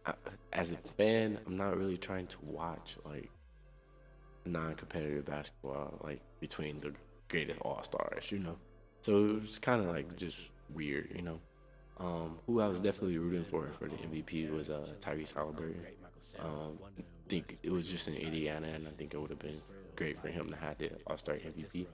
I, 0.07 0.15
as 0.55 0.73
a 0.73 0.79
fan, 0.97 1.39
I'm 1.47 1.57
not 1.57 1.77
really 1.77 1.99
trying 1.99 2.27
to 2.29 2.39
watch 2.43 2.97
like 3.05 3.31
non-competitive 4.47 5.27
basketball, 5.27 6.01
like 6.03 6.23
between 6.41 6.81
the 6.81 6.95
greatest 7.29 7.61
all 7.61 7.83
stars, 7.83 8.33
you 8.33 8.39
know. 8.39 8.57
So 9.07 9.25
it 9.25 9.41
was 9.41 9.61
kind 9.61 9.81
of 9.81 9.87
like 9.87 10.17
just 10.17 10.51
weird, 10.75 11.13
you 11.15 11.23
know. 11.23 11.39
Um, 11.99 12.39
who 12.45 12.61
I 12.61 12.67
was 12.67 12.81
definitely 12.81 13.19
rooting 13.19 13.45
for 13.45 13.69
for 13.79 13.87
the 13.87 13.95
MVP 13.99 14.51
was 14.51 14.69
uh, 14.69 14.85
Tyrese 15.01 15.33
Haliburton. 15.33 15.79
Um, 16.41 16.81
I 16.99 17.03
think 17.29 17.57
it 17.63 17.71
was 17.71 17.89
just 17.89 18.09
in 18.09 18.15
Indiana, 18.15 18.67
and 18.67 18.85
I 18.85 18.91
think 18.99 19.15
it 19.15 19.21
would 19.21 19.31
have 19.31 19.39
been 19.39 19.63
great 19.95 20.21
for 20.21 20.27
him 20.27 20.51
to 20.51 20.57
have 20.57 20.79
the 20.79 20.91
All 21.07 21.17
Star 21.19 21.37
MVP. 21.37 21.87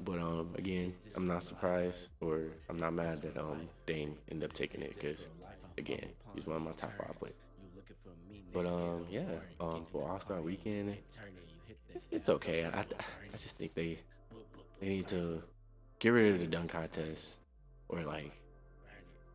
But 0.00 0.18
um, 0.18 0.56
again, 0.58 0.92
I'm 1.14 1.28
not 1.28 1.44
surprised 1.44 2.08
or 2.20 2.48
I'm 2.68 2.78
not 2.78 2.94
mad 2.94 3.22
that 3.22 3.38
um 3.38 3.68
Dame 3.86 4.16
ended 4.28 4.50
up 4.50 4.52
taking 4.52 4.82
it 4.82 4.98
because 4.98 5.28
again, 5.78 6.08
he's 6.34 6.48
one 6.48 6.56
of 6.56 6.62
my 6.62 6.72
top 6.72 6.90
five 6.98 7.16
players. 7.20 7.36
But 8.52 8.66
um, 8.66 9.06
yeah, 9.08 9.22
um, 9.60 9.86
for 9.92 10.10
All 10.10 10.18
Star 10.18 10.40
Weekend, 10.40 10.96
it's 12.10 12.28
okay. 12.28 12.64
I, 12.64 12.80
I 12.80 13.36
just 13.36 13.56
think 13.56 13.74
they 13.74 14.00
they 14.80 14.88
need 14.88 15.06
to 15.08 15.44
get 15.98 16.10
rid 16.10 16.34
of 16.34 16.40
the 16.40 16.46
dunk 16.46 16.70
contest 16.72 17.40
or 17.88 18.02
like 18.02 18.32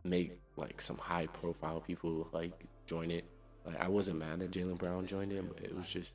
make 0.04 0.38
like 0.58 0.82
some 0.82 0.98
high 0.98 1.28
profile 1.28 1.80
people 1.82 2.28
like 2.34 2.54
join 2.86 3.12
it. 3.12 3.26
Like 3.66 3.80
I 3.80 3.88
wasn't 3.88 4.20
mad 4.20 4.40
that 4.40 4.52
Jaylen 4.52 4.78
Brown 4.78 5.06
joined 5.06 5.32
it, 5.32 5.44
but 5.48 5.64
it 5.64 5.76
was 5.76 5.88
just 5.88 6.14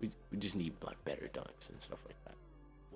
we, 0.00 0.10
we 0.30 0.38
just 0.38 0.56
need 0.56 0.74
like 0.82 1.02
better 1.04 1.28
dunks 1.32 1.70
and 1.70 1.80
stuff 1.80 1.98
like 2.06 2.16
that. 2.24 2.34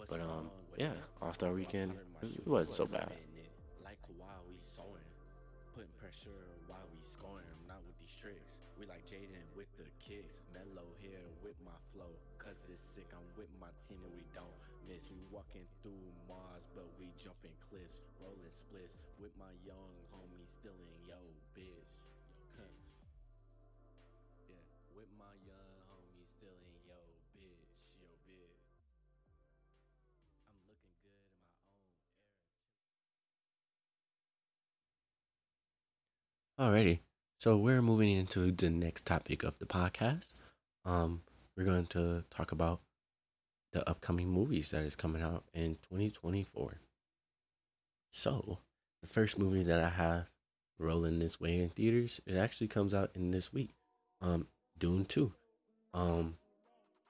But 0.09 0.21
um 0.21 0.51
yeah, 0.77 0.93
All 1.23 1.35
Star 1.35 1.53
Weekend 1.53 1.93
it 2.23 2.47
wasn't 2.47 2.75
so 2.75 2.87
bad. 2.87 3.13
Like 3.85 3.99
while 4.19 4.45
we 4.49 4.57
soaring, 4.59 5.13
putting 5.75 5.91
pressure 5.99 6.45
while 6.69 6.89
we 6.93 7.01
scoring, 7.05 7.45
not 7.69 7.81
with 7.87 7.99
these 7.99 8.15
tricks. 8.15 8.61
We 8.79 8.87
like 8.87 9.05
Jaden 9.05 9.45
with 9.57 9.69
the 9.77 9.85
kicks, 10.01 10.41
mellow 10.53 10.89
here 11.01 11.21
with 11.45 11.57
my 11.65 11.77
flow. 11.93 12.09
Cause 12.39 12.57
it's 12.73 12.83
sick, 12.83 13.09
I'm 13.13 13.25
with 13.37 13.53
my 13.61 13.69
team 13.89 14.01
and 14.05 14.15
we 14.17 14.25
don't 14.33 14.57
miss. 14.91 15.07
We 15.07 15.23
walking 15.31 15.63
through 15.83 16.03
Mars, 16.27 16.67
but 16.75 16.91
we 16.99 17.15
jumping 17.15 17.55
cliffs, 17.71 18.11
rolling 18.19 18.51
splits 18.51 18.99
with 19.23 19.31
my 19.39 19.55
young 19.63 19.95
homie 20.11 20.43
stealing 20.51 20.91
yo 21.07 21.15
bitch. 21.55 21.95
yeah, 24.51 24.67
with 24.91 25.07
my 25.15 25.31
young 25.47 25.71
homie 25.87 26.27
stealing 26.27 26.75
yo 26.91 26.99
bitch, 27.31 27.71
yo 28.03 28.11
bitch. 28.27 28.67
I'm 30.51 30.59
looking 30.67 30.95
good 31.07 31.15
in 31.15 31.31
my 31.39 31.47
own 31.55 31.71
era. 36.59 36.67
Alrighty, 36.67 36.99
so 37.39 37.57
we're 37.57 37.83
moving 37.83 38.11
into 38.11 38.51
the 38.51 38.71
next 38.71 39.07
topic 39.07 39.45
of 39.45 39.55
the 39.61 39.67
podcast. 39.67 40.35
Um, 40.85 41.23
we're 41.57 41.65
going 41.65 41.87
to 41.95 42.25
talk 42.31 42.51
about 42.51 42.81
the 43.73 43.89
upcoming 43.89 44.29
movies 44.29 44.71
that 44.71 44.83
is 44.85 44.97
coming 44.97 45.23
out 45.23 45.45
in 45.55 45.77
2024. 45.89 46.81
So, 48.11 48.59
the 49.01 49.07
first 49.07 49.39
movie 49.39 49.63
that 49.63 49.81
I 49.81 49.89
have 49.89 50.27
rolling 50.79 51.19
this 51.19 51.41
way 51.41 51.61
in 51.61 51.71
theaters, 51.71 52.21
it 52.27 52.37
actually 52.37 52.69
comes 52.69 52.93
out 52.93 53.11
in 53.15 53.31
this 53.31 53.53
week. 53.53 53.71
Um, 54.21 54.47
Dune 54.79 55.05
2. 55.05 55.33
Um, 55.95 56.37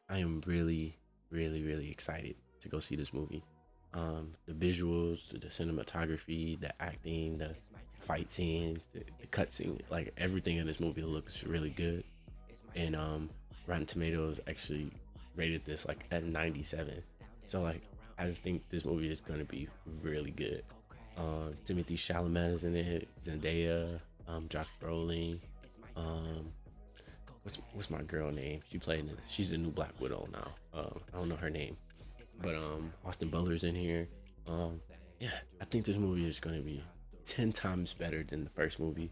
I 0.09 0.19
am 0.19 0.43
really, 0.47 0.97
really, 1.31 1.62
really 1.62 1.90
excited 1.90 2.37
to 2.61 2.69
go 2.69 2.81
see 2.81 2.97
this 2.97 3.12
movie. 3.12 3.43
Um, 3.95 4.35
the 4.47 4.52
visuals, 4.52 5.29
the 5.31 5.47
cinematography, 5.49 6.61
the 6.61 6.81
acting, 6.83 7.38
the 7.38 7.55
fight 8.00 8.31
scenes, 8.31 8.87
the, 8.93 9.00
the 9.21 9.26
cut 9.26 9.52
scene, 9.52 9.81
like 9.90 10.12
everything 10.17 10.59
in 10.59 10.67
this 10.67 10.81
movie 10.81 11.02
looks 11.02 11.45
really 11.45 11.71
good. 11.71 12.05
And 12.76 12.95
um, 12.95 13.31
Rotten 13.67 13.87
Tomatoes 13.87 14.40
actually 14.47 14.93
rated 15.37 15.65
this 15.65 15.87
like 15.87 16.05
at 16.11 16.25
97. 16.25 17.03
So 17.47 17.63
like 17.63 17.83
I 18.19 18.33
think 18.33 18.69
this 18.69 18.85
movie 18.85 19.11
is 19.11 19.21
gonna 19.21 19.45
be 19.45 19.69
really 20.03 20.31
good. 20.31 20.63
Uh, 21.17 21.53
Timothée 21.67 21.95
Chalamet 21.97 22.53
is 22.53 22.65
in 22.65 22.77
it, 22.77 23.09
Zendaya, 23.23 24.01
um, 24.29 24.47
Josh 24.49 24.69
Brolin, 24.81 25.39
um, 25.97 26.53
what's 27.43 27.59
what's 27.73 27.91
my 27.91 28.03
girl 28.03 28.31
name? 28.31 28.61
She 28.71 28.79
played 28.79 29.01
in 29.01 29.17
She's 29.29 29.51
the 29.51 29.59
new 29.59 29.71
Black 29.71 29.93
Widow 30.01 30.29
now. 30.33 30.53
Um, 30.73 31.01
I 31.13 31.17
don't 31.19 31.29
know 31.29 31.37
her 31.37 31.51
name, 31.51 31.77
but 32.41 32.55
um, 32.55 32.93
Austin 33.05 33.29
Butler's 33.29 33.65
in 33.65 33.75
here. 33.75 34.09
Um, 34.47 34.81
yeah, 35.19 35.39
I 35.61 35.65
think 35.67 35.85
this 35.85 35.97
movie 35.97 36.27
is 36.27 36.41
gonna 36.41 36.61
be 36.61 36.83
ten 37.25 37.53
times 37.53 37.95
better 37.95 38.23
than 38.23 38.45
the 38.45 38.51
first 38.51 38.79
movie. 38.79 39.11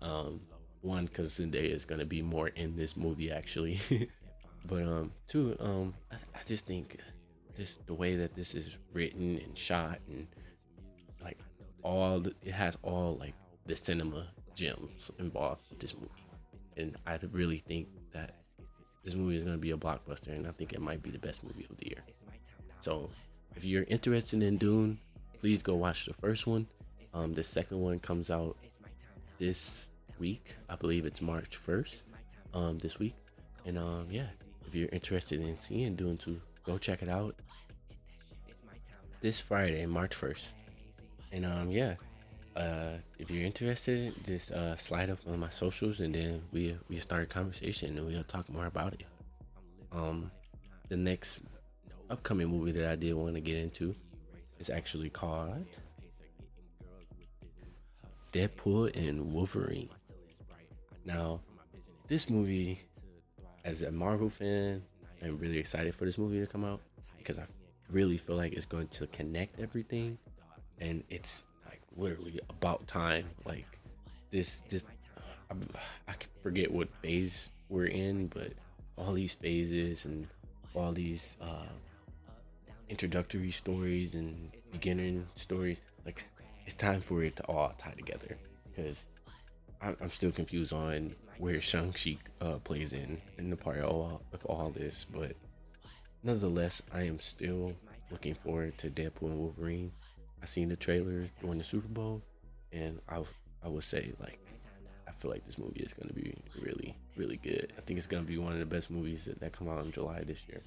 Um, 0.00 0.40
one 0.82 1.06
because 1.06 1.32
Zendaya 1.38 1.74
is 1.74 1.84
gonna 1.84 2.04
be 2.04 2.22
more 2.22 2.48
in 2.48 2.76
this 2.76 2.96
movie 2.96 3.30
actually, 3.30 3.80
but 4.68 4.82
um, 4.82 5.12
two, 5.26 5.56
um, 5.58 5.94
I, 6.12 6.16
I 6.34 6.42
just 6.46 6.66
think 6.66 6.98
this 7.56 7.78
the 7.86 7.94
way 7.94 8.16
that 8.16 8.36
this 8.36 8.54
is 8.54 8.78
written 8.92 9.40
and 9.44 9.58
shot 9.58 9.98
and 10.08 10.26
like 11.22 11.38
all 11.82 12.20
the, 12.20 12.34
it 12.44 12.52
has 12.52 12.76
all 12.82 13.16
like 13.18 13.34
the 13.66 13.74
cinema 13.74 14.28
gems 14.54 15.10
involved 15.18 15.62
with 15.70 15.80
this 15.80 15.94
movie, 15.94 16.08
and 16.76 16.96
I 17.06 17.18
really 17.32 17.64
think 17.66 17.88
that 18.12 18.34
this 19.04 19.14
movie 19.14 19.36
is 19.36 19.44
gonna 19.44 19.56
be 19.56 19.72
a 19.72 19.76
blockbuster, 19.76 20.28
and 20.28 20.46
I 20.46 20.52
think 20.52 20.72
it 20.72 20.80
might 20.80 21.02
be 21.02 21.10
the 21.10 21.18
best 21.18 21.42
movie 21.42 21.66
of 21.68 21.76
the 21.78 21.86
year. 21.86 22.04
So 22.80 23.10
if 23.56 23.64
you're 23.64 23.84
interested 23.84 24.42
in 24.42 24.58
Dune, 24.58 24.98
please 25.38 25.62
go 25.62 25.74
watch 25.74 26.06
the 26.06 26.14
first 26.14 26.46
one. 26.46 26.66
Um, 27.14 27.32
the 27.32 27.42
second 27.42 27.80
one 27.80 27.98
comes 27.98 28.30
out 28.30 28.56
this 29.38 29.88
week. 30.18 30.54
I 30.68 30.76
believe 30.76 31.06
it's 31.06 31.22
March 31.22 31.58
1st, 31.66 31.96
um, 32.54 32.78
this 32.78 32.98
week. 32.98 33.14
And 33.64 33.78
um, 33.78 34.06
yeah, 34.10 34.26
if 34.68 34.74
you're 34.74 34.90
interested 34.92 35.40
in 35.40 35.58
seeing 35.58 35.96
Dune 35.96 36.18
2, 36.18 36.38
go 36.62 36.76
check 36.76 37.02
it 37.02 37.08
out 37.08 37.34
this 39.22 39.40
Friday, 39.40 39.86
March 39.86 40.14
1st. 40.14 40.48
And 41.32 41.46
um, 41.46 41.70
yeah, 41.70 41.94
uh, 42.54 42.98
if 43.18 43.30
you're 43.30 43.46
interested, 43.46 44.12
just 44.24 44.50
uh, 44.52 44.76
slide 44.76 45.08
up 45.08 45.20
on 45.26 45.40
my 45.40 45.48
socials, 45.48 46.00
and 46.00 46.14
then 46.14 46.42
we 46.52 46.76
we 46.88 46.98
start 46.98 47.22
a 47.22 47.26
conversation, 47.26 47.96
and 47.96 48.06
we'll 48.06 48.22
talk 48.24 48.48
more 48.50 48.66
about 48.66 48.92
it. 48.92 49.04
Um, 49.90 50.30
the 50.88 50.96
next 50.96 51.38
upcoming 52.10 52.48
movie 52.48 52.72
that 52.72 52.90
I 52.90 52.96
did 52.96 53.14
want 53.14 53.36
to 53.36 53.40
get 53.40 53.56
into 53.56 53.94
is 54.58 54.68
actually 54.68 55.08
called 55.08 55.64
Deadpool 58.32 58.94
and 58.94 59.32
Wolverine. 59.32 59.88
Now, 61.06 61.40
this 62.06 62.28
movie, 62.28 62.82
as 63.68 63.82
a 63.82 63.90
Marvel 63.90 64.30
fan, 64.30 64.82
I'm 65.22 65.38
really 65.38 65.58
excited 65.58 65.94
for 65.94 66.06
this 66.06 66.16
movie 66.16 66.40
to 66.40 66.46
come 66.46 66.64
out 66.64 66.80
because 67.18 67.38
I 67.38 67.44
really 67.90 68.16
feel 68.16 68.36
like 68.36 68.54
it's 68.54 68.64
going 68.64 68.88
to 68.88 69.06
connect 69.08 69.60
everything, 69.60 70.16
and 70.80 71.04
it's 71.10 71.44
like 71.66 71.82
literally 71.94 72.40
about 72.48 72.86
time. 72.86 73.26
Like 73.44 73.66
this, 74.30 74.62
this, 74.70 74.86
I, 75.50 75.54
I 76.08 76.14
forget 76.42 76.72
what 76.72 76.88
phase 77.02 77.50
we're 77.68 77.86
in, 77.86 78.28
but 78.28 78.52
all 78.96 79.12
these 79.12 79.34
phases 79.34 80.06
and 80.06 80.26
all 80.74 80.92
these 80.92 81.36
uh, 81.42 81.68
introductory 82.88 83.50
stories 83.50 84.14
and 84.14 84.50
beginning 84.72 85.26
stories, 85.34 85.78
like 86.06 86.24
it's 86.64 86.74
time 86.74 87.02
for 87.02 87.22
it 87.22 87.36
to 87.36 87.42
all 87.44 87.74
tie 87.76 87.92
together 87.98 88.38
because 88.74 89.04
I'm 89.80 90.10
still 90.10 90.32
confused 90.32 90.72
on 90.72 91.14
where 91.38 91.60
Shang-Chi 91.60 92.18
uh, 92.40 92.58
plays 92.58 92.92
in 92.92 93.20
in 93.38 93.50
the 93.50 93.56
part 93.56 93.78
of 93.78 93.90
all, 93.90 94.22
of 94.32 94.44
all 94.46 94.70
this, 94.70 95.06
but 95.12 95.36
nonetheless, 96.22 96.82
I 96.92 97.02
am 97.02 97.20
still 97.20 97.74
looking 98.10 98.34
forward 98.34 98.76
to 98.78 98.90
Deadpool 98.90 99.30
and 99.30 99.38
Wolverine. 99.38 99.92
I 100.42 100.46
seen 100.46 100.68
the 100.68 100.76
trailer 100.76 101.28
during 101.40 101.58
the 101.58 101.64
Super 101.64 101.88
Bowl, 101.88 102.22
and 102.72 103.00
I 103.08 103.22
I 103.64 103.68
would 103.68 103.84
say 103.84 104.12
like 104.20 104.38
I 105.06 105.12
feel 105.12 105.30
like 105.30 105.46
this 105.46 105.58
movie 105.58 105.80
is 105.80 105.92
to 105.92 106.12
be 106.12 106.34
really 106.60 106.96
really 107.16 107.36
good. 107.36 107.72
I 107.76 107.80
think 107.82 107.98
it's 107.98 108.06
to 108.06 108.20
be 108.22 108.38
one 108.38 108.52
of 108.52 108.58
the 108.58 108.66
best 108.66 108.90
movies 108.90 109.24
that, 109.24 109.40
that 109.40 109.52
come 109.52 109.68
out 109.68 109.84
in 109.84 109.92
July 109.92 110.22
this 110.24 110.40
year. 110.48 110.62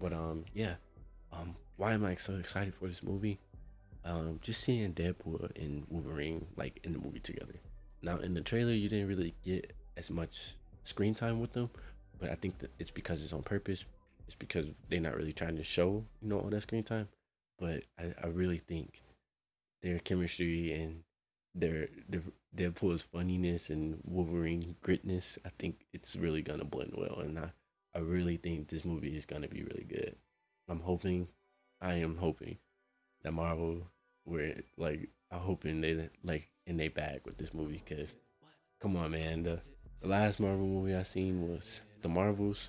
But 0.00 0.12
um 0.12 0.44
yeah, 0.54 0.74
um 1.32 1.56
why 1.76 1.92
am 1.92 2.04
I 2.04 2.16
so 2.16 2.34
excited 2.34 2.74
for 2.74 2.88
this 2.88 3.02
movie? 3.02 3.38
Um 4.04 4.40
just 4.42 4.62
seeing 4.62 4.92
Deadpool 4.92 5.56
and 5.56 5.86
Wolverine 5.88 6.46
like 6.56 6.80
in 6.84 6.92
the 6.92 6.98
movie 6.98 7.20
together. 7.20 7.54
Now 8.02 8.18
in 8.18 8.34
the 8.34 8.40
trailer 8.40 8.72
you 8.72 8.88
didn't 8.88 9.08
really 9.08 9.34
get 9.44 9.72
as 9.96 10.10
much 10.10 10.56
screen 10.84 11.14
time 11.14 11.40
with 11.40 11.52
them, 11.52 11.70
but 12.18 12.30
I 12.30 12.34
think 12.34 12.58
that 12.58 12.70
it's 12.78 12.90
because 12.90 13.22
it's 13.22 13.32
on 13.32 13.42
purpose. 13.42 13.84
It's 14.26 14.34
because 14.34 14.68
they're 14.88 15.00
not 15.00 15.16
really 15.16 15.32
trying 15.32 15.56
to 15.56 15.64
show, 15.64 16.04
you 16.20 16.28
know, 16.28 16.40
all 16.40 16.50
that 16.50 16.62
screen 16.62 16.82
time. 16.82 17.08
But 17.58 17.84
I, 17.98 18.12
I 18.22 18.26
really 18.26 18.58
think 18.58 19.02
their 19.82 19.98
chemistry 19.98 20.72
and 20.72 21.02
their 21.54 21.88
their 22.08 22.22
Deadpool's 22.54 23.02
funniness 23.02 23.70
and 23.70 24.00
Wolverine 24.04 24.76
gritness, 24.82 25.38
I 25.44 25.50
think 25.58 25.86
it's 25.92 26.16
really 26.16 26.42
gonna 26.42 26.64
blend 26.64 26.94
well, 26.96 27.20
and 27.20 27.38
I 27.38 27.52
I 27.94 28.00
really 28.00 28.36
think 28.36 28.68
this 28.68 28.84
movie 28.84 29.16
is 29.16 29.26
gonna 29.26 29.48
be 29.48 29.62
really 29.62 29.86
good. 29.88 30.16
I'm 30.68 30.80
hoping, 30.80 31.28
I 31.80 31.94
am 31.94 32.16
hoping 32.16 32.58
that 33.22 33.32
Marvel, 33.32 33.82
were 34.24 34.54
like, 34.76 35.08
I'm 35.30 35.40
hoping 35.40 35.80
they 35.80 36.08
like 36.24 36.48
in 36.66 36.76
their 36.76 36.90
bag 36.90 37.20
with 37.24 37.36
this 37.38 37.52
movie, 37.52 37.82
cause 37.88 38.08
come 38.80 38.96
on, 38.96 39.10
man, 39.12 39.42
the 39.42 39.60
the 40.00 40.08
last 40.08 40.40
Marvel 40.40 40.66
movie 40.66 40.94
I 40.94 41.02
seen 41.02 41.48
was 41.48 41.80
The 42.02 42.08
Marvels, 42.08 42.68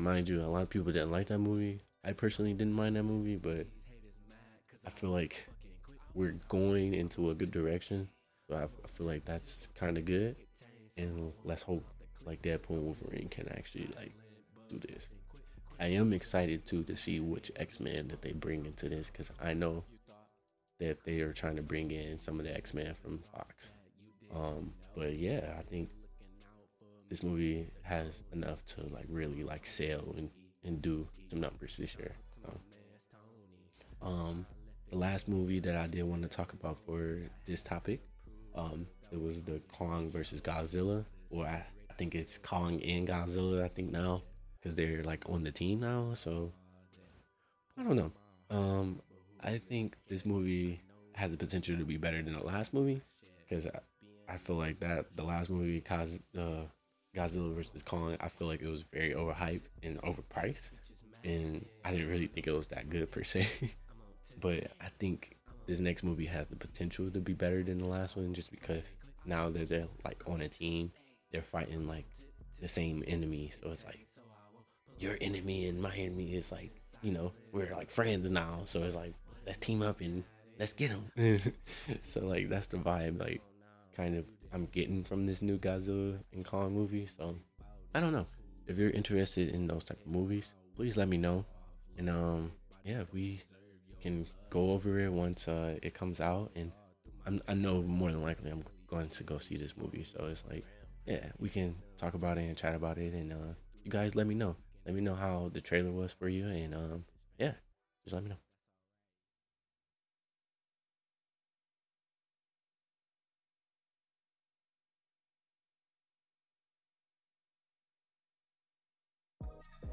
mind 0.00 0.28
you, 0.28 0.40
a 0.42 0.46
lot 0.46 0.62
of 0.62 0.70
people 0.70 0.92
didn't 0.92 1.10
like 1.10 1.26
that 1.28 1.38
movie. 1.38 1.82
I 2.04 2.12
personally 2.12 2.52
didn't 2.52 2.72
mind 2.72 2.96
that 2.96 3.04
movie, 3.04 3.36
but 3.36 3.66
I 4.84 4.90
feel 4.90 5.10
like 5.10 5.46
we're 6.14 6.36
going 6.48 6.94
into 6.94 7.30
a 7.30 7.34
good 7.34 7.50
direction. 7.50 8.08
So 8.48 8.56
I, 8.56 8.64
I 8.64 8.88
feel 8.88 9.06
like 9.06 9.24
that's 9.24 9.68
kind 9.78 9.96
of 9.96 10.04
good, 10.04 10.36
and 10.96 11.32
let's 11.44 11.62
hope 11.62 11.84
like 12.24 12.42
Deadpool 12.42 12.70
and 12.70 12.84
Wolverine 12.84 13.28
can 13.28 13.48
actually 13.50 13.88
like 13.96 14.12
do 14.68 14.78
this. 14.78 15.08
I 15.78 15.86
am 15.86 16.12
excited 16.12 16.66
too 16.66 16.82
to 16.84 16.96
see 16.96 17.20
which 17.20 17.50
X 17.56 17.80
Men 17.80 18.08
that 18.08 18.22
they 18.22 18.32
bring 18.32 18.66
into 18.66 18.88
this 18.88 19.10
because 19.10 19.30
I 19.40 19.54
know 19.54 19.84
that 20.82 21.04
they 21.04 21.20
are 21.20 21.32
trying 21.32 21.56
to 21.56 21.62
bring 21.62 21.90
in 21.90 22.18
some 22.18 22.38
of 22.40 22.44
the 22.44 22.54
X 22.54 22.74
Men 22.74 22.94
from 23.00 23.18
Fox. 23.18 23.70
Um, 24.34 24.72
but 24.96 25.16
yeah, 25.16 25.54
I 25.58 25.62
think 25.62 25.90
this 27.08 27.22
movie 27.22 27.70
has 27.82 28.22
enough 28.32 28.64
to 28.66 28.82
like 28.92 29.06
really 29.08 29.44
like 29.44 29.66
sell 29.66 30.14
and, 30.16 30.30
and 30.64 30.82
do 30.82 31.06
some 31.30 31.40
numbers 31.40 31.76
this 31.76 31.94
year. 31.94 32.12
So, 32.42 32.60
um, 34.02 34.46
the 34.90 34.96
last 34.96 35.28
movie 35.28 35.60
that 35.60 35.76
I 35.76 35.86
did 35.86 36.02
want 36.04 36.22
to 36.22 36.28
talk 36.28 36.52
about 36.52 36.78
for 36.84 37.18
this 37.46 37.62
topic, 37.62 38.00
um, 38.54 38.86
it 39.12 39.20
was 39.20 39.42
the 39.42 39.60
Kong 39.70 40.10
versus 40.10 40.40
Godzilla, 40.40 41.04
or 41.30 41.46
I, 41.46 41.64
I 41.90 41.92
think 41.94 42.14
it's 42.14 42.38
Kong 42.38 42.82
and 42.82 43.06
Godzilla. 43.06 43.64
I 43.64 43.68
think 43.68 43.92
now 43.92 44.22
because 44.58 44.74
they're 44.74 45.04
like 45.04 45.28
on 45.28 45.44
the 45.44 45.52
team 45.52 45.80
now. 45.80 46.14
So 46.14 46.52
I 47.78 47.84
don't 47.84 47.96
know. 47.96 48.12
Um, 48.50 49.00
I 49.42 49.58
think 49.58 49.96
this 50.08 50.24
movie 50.24 50.80
has 51.14 51.30
the 51.30 51.36
potential 51.36 51.76
to 51.76 51.84
be 51.84 51.96
better 51.96 52.22
than 52.22 52.34
the 52.34 52.44
last 52.44 52.72
movie 52.72 53.02
because 53.38 53.66
I, 53.66 53.80
I 54.32 54.36
feel 54.38 54.56
like 54.56 54.80
that 54.80 55.16
the 55.16 55.24
last 55.24 55.50
movie 55.50 55.80
caused 55.80 56.20
uh, 56.38 56.62
Godzilla 57.14 57.54
versus 57.54 57.82
Kong, 57.82 58.16
I 58.20 58.28
feel 58.28 58.46
like 58.46 58.62
it 58.62 58.68
was 58.68 58.84
very 58.92 59.12
overhyped 59.12 59.66
and 59.82 60.00
overpriced, 60.02 60.70
and 61.24 61.66
I 61.84 61.90
didn't 61.90 62.08
really 62.08 62.28
think 62.28 62.46
it 62.46 62.52
was 62.52 62.68
that 62.68 62.88
good 62.88 63.10
per 63.10 63.24
se. 63.24 63.48
but 64.40 64.68
I 64.80 64.88
think 64.98 65.36
this 65.66 65.78
next 65.78 66.02
movie 66.02 66.26
has 66.26 66.48
the 66.48 66.56
potential 66.56 67.10
to 67.10 67.20
be 67.20 67.34
better 67.34 67.62
than 67.62 67.78
the 67.78 67.86
last 67.86 68.16
one, 68.16 68.32
just 68.32 68.50
because 68.50 68.82
now 69.26 69.50
that 69.50 69.68
they're 69.68 69.88
like 70.04 70.22
on 70.26 70.40
a 70.40 70.48
team, 70.48 70.92
they're 71.32 71.42
fighting 71.42 71.86
like 71.86 72.06
the 72.60 72.68
same 72.68 73.04
enemy, 73.06 73.52
so 73.60 73.70
it's 73.70 73.84
like 73.84 74.06
your 74.98 75.18
enemy 75.20 75.66
and 75.66 75.82
my 75.82 75.94
enemy 75.96 76.34
is 76.34 76.52
like 76.52 76.70
you 77.02 77.10
know 77.10 77.32
we're 77.52 77.74
like 77.74 77.90
friends 77.90 78.30
now, 78.30 78.60
so 78.64 78.82
it's 78.84 78.94
like 78.94 79.14
let's 79.46 79.58
team 79.58 79.82
up 79.82 80.00
and 80.00 80.24
let's 80.58 80.72
get 80.72 80.90
them. 80.90 81.52
so 82.02 82.20
like 82.26 82.48
that's 82.48 82.68
the 82.68 82.78
vibe, 82.78 83.20
like 83.20 83.42
kind 83.96 84.16
of 84.16 84.26
I'm 84.52 84.66
getting 84.66 85.04
from 85.04 85.26
this 85.26 85.42
new 85.42 85.58
Godzilla 85.58 86.18
and 86.32 86.44
Kong 86.44 86.72
movie. 86.72 87.08
So 87.16 87.36
I 87.94 88.00
don't 88.00 88.12
know. 88.12 88.26
If 88.66 88.78
you're 88.78 88.90
interested 88.90 89.48
in 89.48 89.66
those 89.66 89.84
type 89.84 90.00
of 90.00 90.12
movies, 90.12 90.54
please 90.76 90.96
let 90.96 91.08
me 91.08 91.16
know. 91.16 91.44
And 91.98 92.08
um, 92.08 92.52
yeah, 92.84 93.02
we 93.12 93.42
can 94.00 94.26
go 94.50 94.72
over 94.72 94.98
it 94.98 95.12
once 95.12 95.48
uh, 95.48 95.78
it 95.82 95.94
comes 95.94 96.20
out. 96.20 96.50
And 96.54 96.70
I'm, 97.26 97.42
I 97.48 97.54
know 97.54 97.82
more 97.82 98.10
than 98.10 98.22
likely 98.22 98.50
I'm 98.50 98.64
going 98.88 99.08
to 99.08 99.24
go 99.24 99.38
see 99.38 99.56
this 99.56 99.74
movie. 99.76 100.04
So 100.04 100.26
it's 100.30 100.44
like, 100.48 100.64
yeah, 101.06 101.26
we 101.38 101.48
can 101.48 101.74
talk 101.96 102.14
about 102.14 102.38
it 102.38 102.42
and 102.42 102.56
chat 102.56 102.74
about 102.74 102.98
it. 102.98 103.14
And 103.14 103.32
uh, 103.32 103.54
you 103.84 103.90
guys 103.90 104.14
let 104.14 104.26
me 104.26 104.34
know. 104.34 104.56
Let 104.86 104.94
me 104.94 105.00
know 105.00 105.14
how 105.14 105.50
the 105.52 105.60
trailer 105.60 105.92
was 105.92 106.12
for 106.12 106.28
you. 106.28 106.46
And 106.46 106.74
um, 106.74 107.04
yeah, 107.38 107.52
just 108.04 108.14
let 108.14 108.22
me 108.22 108.30
know. 108.30 108.36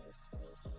Thank 0.10 0.74
you. 0.74 0.79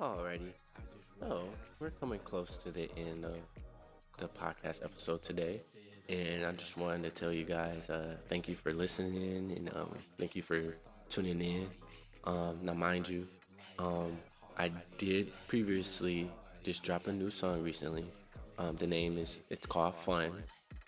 Alrighty. 0.00 0.52
So 1.20 1.44
we're 1.80 1.90
coming 1.90 2.18
close 2.24 2.58
to 2.58 2.72
the 2.72 2.90
end 2.96 3.24
of 3.24 3.36
the 4.18 4.26
podcast 4.26 4.84
episode 4.84 5.22
today. 5.22 5.60
And 6.08 6.44
I 6.44 6.50
just 6.52 6.76
wanted 6.76 7.04
to 7.04 7.10
tell 7.10 7.32
you 7.32 7.44
guys, 7.44 7.88
uh, 7.88 8.16
thank 8.28 8.48
you 8.48 8.56
for 8.56 8.72
listening 8.72 9.52
and 9.56 9.70
um, 9.74 9.94
thank 10.18 10.34
you 10.34 10.42
for 10.42 10.74
tuning 11.08 11.40
in. 11.40 11.68
Um, 12.24 12.58
now, 12.62 12.74
mind 12.74 13.08
you, 13.08 13.28
um, 13.78 14.18
I 14.58 14.72
did 14.98 15.32
previously 15.46 16.28
just 16.64 16.82
drop 16.82 17.06
a 17.06 17.12
new 17.12 17.30
song 17.30 17.62
recently. 17.62 18.06
Um, 18.58 18.74
the 18.76 18.88
name 18.88 19.16
is 19.16 19.42
it's 19.48 19.66
called 19.66 19.94
Fun. 19.94 20.42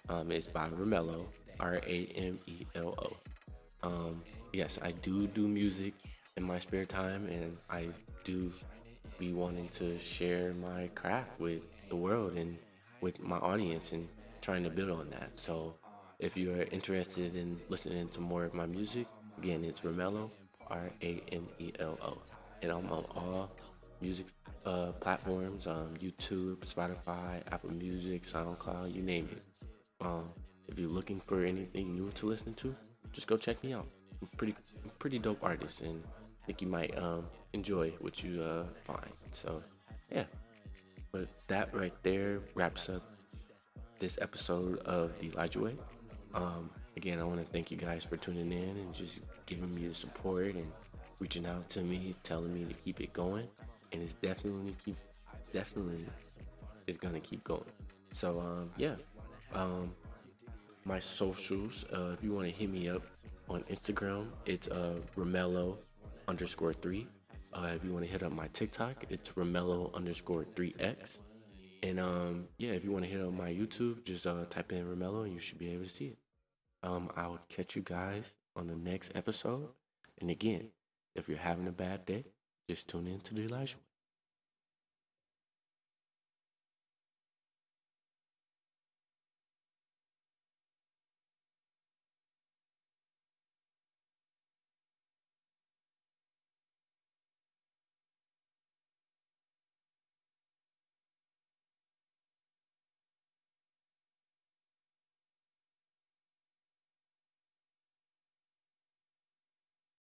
Um, 0.08 0.32
it's 0.32 0.48
by 0.48 0.68
Ramelo, 0.68 1.26
R 1.60 1.80
A 1.86 2.06
M 2.16 2.40
E 2.46 2.66
L 2.74 2.94
O. 2.98 3.88
Um, 3.88 4.22
yes, 4.52 4.80
I 4.82 4.90
do 4.90 5.28
do 5.28 5.46
music 5.46 5.94
in 6.36 6.42
my 6.42 6.58
spare 6.58 6.84
time, 6.84 7.26
and 7.26 7.56
I 7.70 7.88
do 8.24 8.52
be 9.18 9.33
wanting 9.33 9.68
to 9.68 9.98
share 9.98 10.52
my 10.55 10.88
craft 10.94 11.40
with 11.40 11.62
the 11.88 11.96
world 11.96 12.37
and 12.37 12.59
with 13.00 13.20
my 13.20 13.38
audience 13.38 13.92
and 13.92 14.09
trying 14.40 14.64
to 14.64 14.70
build 14.70 14.90
on 14.90 15.11
that. 15.11 15.38
So 15.38 15.74
if 16.18 16.37
you're 16.37 16.62
interested 16.72 17.37
in 17.37 17.59
listening 17.68 18.09
to 18.09 18.20
more 18.20 18.44
of 18.44 18.55
my 18.55 18.66
music, 18.66 19.07
again, 19.38 19.64
it's 19.64 19.81
Ramelo, 19.81 20.31
R 20.68 20.90
A 21.02 21.22
M 21.33 21.46
E 21.59 21.72
L 21.79 21.98
O. 22.02 22.18
And 22.62 22.72
I'm 22.72 22.90
on 22.90 23.05
all 23.14 23.50
music 24.00 24.26
uh, 24.64 24.92
platforms 24.92 25.66
um, 25.66 25.94
YouTube, 26.00 26.59
Spotify, 26.59 27.42
Apple 27.52 27.72
Music, 27.72 28.24
SoundCloud, 28.24 28.94
you 28.94 29.02
name 29.02 29.29
it. 29.31 29.42
Um, 30.00 30.31
if 30.68 30.79
you're 30.79 30.90
looking 30.90 31.20
for 31.20 31.44
anything 31.44 31.94
new 31.94 32.11
to 32.14 32.26
listen 32.26 32.52
to, 32.55 32.74
just 33.12 33.26
go 33.26 33.37
check 33.37 33.62
me 33.62 33.72
out. 33.72 33.87
I'm 34.20 34.29
pretty, 34.37 34.57
pretty 34.98 35.18
dope 35.18 35.38
artist, 35.42 35.83
and 35.83 36.02
think 36.46 36.62
you 36.62 36.68
might 36.68 36.96
um, 36.96 37.26
enjoy 37.52 37.92
what 38.00 38.22
you 38.22 38.42
uh, 38.42 38.64
find. 38.85 39.11
So, 39.32 39.62
yeah. 40.11 40.24
But 41.12 41.28
that 41.48 41.74
right 41.74 41.94
there 42.02 42.40
wraps 42.54 42.88
up 42.88 43.02
this 43.98 44.18
episode 44.20 44.78
of 44.80 45.18
the 45.18 45.26
Elijah 45.28 45.61
Way. 45.61 45.76
Um, 46.35 46.70
again, 46.96 47.18
I 47.18 47.24
want 47.24 47.44
to 47.44 47.52
thank 47.52 47.70
you 47.70 47.76
guys 47.76 48.04
for 48.04 48.16
tuning 48.16 48.52
in 48.52 48.76
and 48.76 48.94
just 48.94 49.20
giving 49.46 49.74
me 49.74 49.88
the 49.88 49.94
support 49.94 50.54
and 50.54 50.70
reaching 51.18 51.46
out 51.46 51.68
to 51.70 51.80
me, 51.80 52.14
telling 52.22 52.52
me 52.52 52.64
to 52.64 52.74
keep 52.74 53.00
it 53.00 53.12
going. 53.12 53.48
And 53.92 54.02
it's 54.02 54.14
definitely 54.14 54.76
keep, 54.85 54.96
definitely 55.52 56.04
is 56.87 56.96
gonna 56.96 57.20
keep 57.20 57.42
going. 57.44 57.64
So 58.12 58.40
um, 58.40 58.70
yeah, 58.76 58.96
um, 59.54 59.94
my 60.85 60.98
socials. 60.98 61.85
Uh, 61.92 62.12
if 62.12 62.22
you 62.22 62.32
want 62.32 62.46
to 62.46 62.52
hit 62.52 62.70
me 62.70 62.88
up 62.88 63.02
on 63.48 63.62
Instagram, 63.70 64.28
it's 64.44 64.68
uh, 64.68 64.96
Ramelo 65.16 65.78
underscore 66.28 66.72
three. 66.72 67.08
Uh, 67.52 67.70
if 67.74 67.84
you 67.84 67.92
want 67.92 68.04
to 68.04 68.10
hit 68.10 68.22
up 68.22 68.32
my 68.32 68.48
TikTok, 68.48 69.04
it's 69.08 69.30
Ramelo 69.30 69.94
underscore 69.94 70.44
3X. 70.44 71.20
And 71.82 72.00
um, 72.00 72.48
yeah, 72.58 72.72
if 72.72 72.84
you 72.84 72.90
want 72.90 73.04
to 73.04 73.10
hit 73.10 73.20
up 73.20 73.32
my 73.32 73.50
YouTube, 73.50 74.04
just 74.04 74.26
uh, 74.26 74.44
type 74.50 74.72
in 74.72 74.84
Ramelo 74.84 75.24
and 75.24 75.32
you 75.32 75.38
should 75.38 75.58
be 75.58 75.72
able 75.72 75.84
to 75.84 75.90
see 75.90 76.06
it. 76.06 76.18
Um, 76.82 77.10
I'll 77.16 77.40
catch 77.48 77.76
you 77.76 77.82
guys 77.82 78.34
on 78.54 78.66
the 78.66 78.76
next 78.76 79.12
episode. 79.14 79.68
And 80.20 80.30
again, 80.30 80.68
if 81.14 81.28
you're 81.28 81.38
having 81.38 81.66
a 81.66 81.72
bad 81.72 82.04
day, 82.04 82.24
just 82.68 82.88
tune 82.88 83.06
in 83.06 83.20
to 83.20 83.34
the 83.34 83.42
Elijah. 83.42 83.76